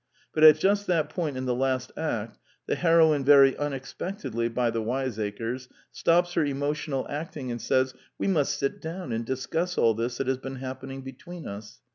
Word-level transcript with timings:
But 0.33 0.43
at 0.43 0.57
just 0.57 0.87
that 0.87 1.09
point 1.09 1.37
in 1.37 1.45
the 1.45 1.53
last 1.53 1.91
act, 1.95 2.39
the 2.65 2.73
heroine 2.73 3.23
very 3.23 3.55
unexpectedly 3.55 4.49
(by 4.49 4.71
the 4.71 4.81
wiseacres) 4.81 5.69
stops 5.91 6.33
her 6.33 6.43
emotional 6.43 7.05
acting 7.07 7.51
and 7.51 7.61
says:" 7.61 7.93
We 8.17 8.25
must 8.25 8.57
sit 8.57 8.81
down 8.81 9.11
and 9.11 9.23
discuss 9.23 9.77
all 9.77 9.93
this 9.93 10.17
that 10.17 10.25
has 10.25 10.39
been 10.39 10.55
happening 10.55 11.03
between 11.03 11.45
us." 11.47 11.81